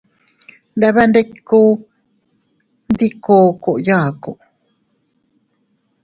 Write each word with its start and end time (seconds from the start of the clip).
Nndeeebee 0.73 1.07
nndikunn 1.07 1.75
dii 2.97 3.13
kookoy 3.23 3.79
yaaku. 3.87 4.31